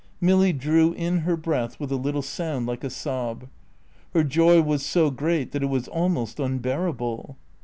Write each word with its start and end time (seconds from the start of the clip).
Milly 0.19 0.51
drew 0.51 0.93
in 0.93 1.19
her 1.19 1.37
breath 1.37 1.79
with 1.79 1.91
a 1.91 1.95
little 1.95 2.23
sound 2.23 2.65
like 2.65 2.83
a 2.83 2.89
sob. 2.89 3.47
Her 4.15 4.23
joy 4.23 4.59
was 4.63 4.83
so 4.83 5.11
great 5.11 5.51
that 5.51 5.61
it 5.61 5.67
was 5.67 5.87
almost 5.87 6.39
unbearable. 6.39 7.37